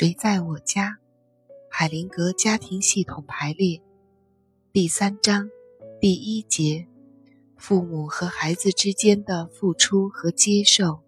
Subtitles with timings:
[0.00, 0.96] 谁在我家？
[1.68, 3.82] 海灵格家庭系统排列
[4.72, 5.50] 第三章
[6.00, 6.88] 第一节：
[7.58, 11.02] 父母和孩子之间的付出和接受。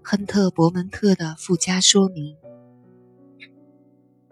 [0.00, 2.36] 亨特·伯门特的附加说明：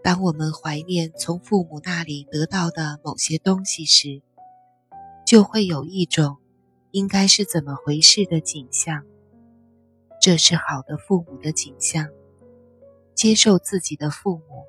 [0.01, 4.23] 当我们怀念从父母那里得到的某些东西时，
[5.27, 6.37] 就会有一种
[6.93, 9.05] 应该是怎么回事的景象。
[10.27, 12.09] 这是好的父母的景象。
[13.15, 14.65] 接受自己的父母，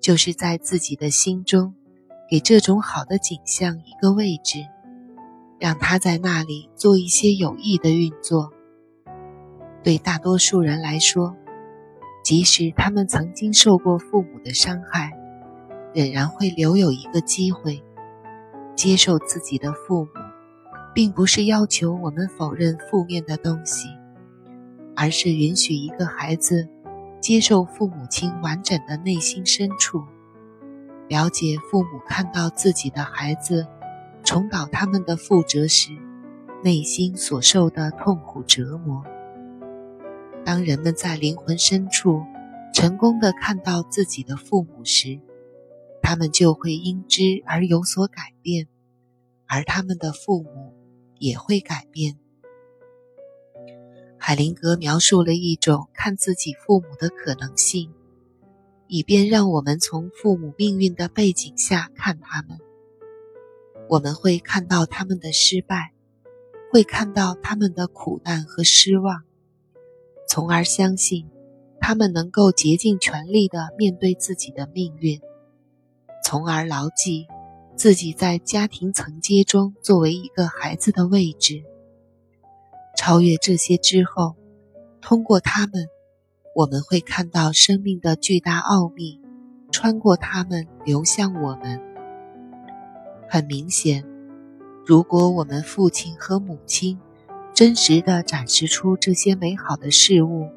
[0.00, 1.76] 就是在自己的心中
[2.28, 4.66] 给这种好的景象一个位置，
[5.60, 8.50] 让他在那里做一些有益的运作。
[9.84, 11.36] 对大多数人来说，
[12.24, 15.12] 即使他们曾经受过父母的伤害，
[15.94, 17.80] 仍然会留有一个机会
[18.74, 20.10] 接受自己的父母，
[20.92, 23.86] 并不是要求我们否认负面的东西，
[25.00, 26.68] 而是允许一个孩子
[27.22, 30.04] 接受父母亲完整的内心深处，
[31.08, 33.66] 了解父母看到自己的孩子
[34.22, 35.92] 重蹈他们的覆辙时，
[36.62, 39.02] 内心所受的痛苦折磨。
[40.44, 42.22] 当人们在灵魂深处
[42.74, 45.18] 成功的看到自己的父母时，
[46.02, 48.68] 他们就会因之而有所改变，
[49.46, 50.74] 而他们的父母
[51.18, 52.18] 也会改变。
[54.22, 57.90] 海灵格描述了一种看自己父母的可能性，
[58.86, 62.58] 以便让我们从父母命运的背景下看他们。
[63.88, 65.94] 我们会看到他们的失败，
[66.70, 69.22] 会看到他们的苦难和失望。
[70.28, 71.26] 从而相信，
[71.80, 75.18] 他们能够竭尽全力地面对自己的命运，
[76.22, 77.26] 从而牢记
[77.74, 81.64] 自己在家庭层阶中作为一个孩子的位置。
[83.02, 84.36] 超越这些之后，
[85.00, 85.88] 通过他们，
[86.54, 89.18] 我们会看到生命的巨大奥秘，
[89.72, 91.80] 穿过他们流向我们。
[93.26, 94.04] 很明显，
[94.84, 97.00] 如果我们父亲和母亲，
[97.54, 100.50] 真实的展示出这些美好的事物，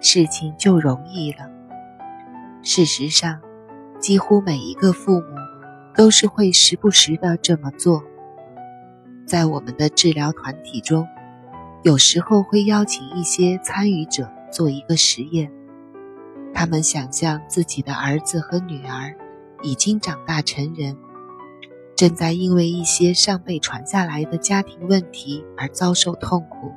[0.00, 1.40] 事情就容易了。
[2.62, 3.42] 事实上，
[4.00, 5.26] 几乎每一个父母
[5.94, 8.02] 都是会时不时的这么做。
[9.26, 11.06] 在我们的治疗团体中，
[11.86, 15.52] 有时候会邀请一些参与者做一个实验。
[16.52, 19.16] 他们想象自己的儿子和女儿
[19.62, 20.96] 已经长大成人。
[21.94, 26.72] 正在因为一些尚被传下来的家庭问题而遭受痛苦。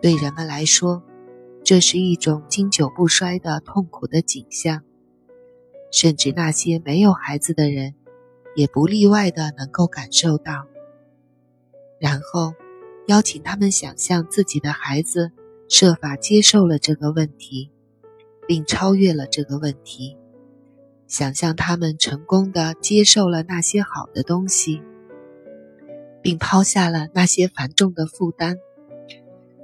[0.00, 1.02] 对人们来说，
[1.62, 4.84] 这是一种经久不衰的痛苦的景象，
[5.92, 7.94] 甚至那些没有孩子的人，
[8.54, 10.64] 也不例外的能够感受到。
[12.00, 12.54] 然后，
[13.06, 15.32] 邀请他们想象自己的孩子
[15.68, 17.70] 设法接受了这个问题，
[18.46, 20.16] 并超越了这个问题。
[21.06, 24.82] 想象他们成功的接受了那些好的东西，
[26.20, 28.58] 并抛下了那些繁重的负担。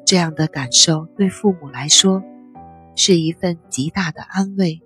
[0.05, 2.23] 这样的感受对父母来说
[2.95, 4.81] 是一份极大的安慰。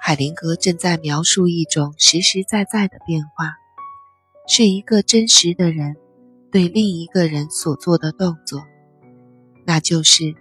[0.00, 3.56] 海灵格正在描述一种实实在在的变化，
[4.46, 5.96] 是一个真实的人
[6.50, 8.62] 对另一个人所做的动作，
[9.66, 10.34] 那就是。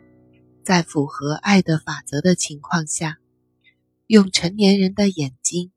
[0.66, 3.18] 在符合爱的法则的情况下，
[4.08, 5.74] 用成年人的眼睛，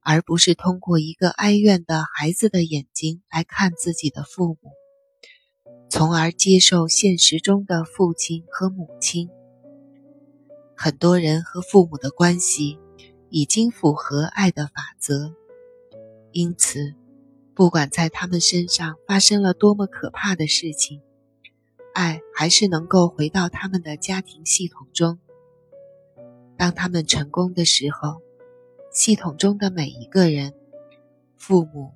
[0.00, 4.70] 而不是通过一个哀怨的孩子的眼睛来看自己的父母，
[5.90, 9.28] 从而接受现实中的父亲和母亲。
[10.74, 12.78] 很多人和父母的关系
[13.28, 15.34] 已经符合爱的法则，
[16.32, 16.94] 因此，
[17.54, 21.00] 不管在他们身上发生了多么可怕的事情。
[21.94, 25.20] 爱还是能够回到他们的家庭系统中。
[26.56, 28.20] 当他们成功的时候，
[28.92, 30.54] 系统中的每一个人，
[31.36, 31.92] 父母、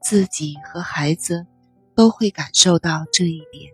[0.00, 1.46] 自己和孩子，
[1.94, 3.72] 都会感受到这一点。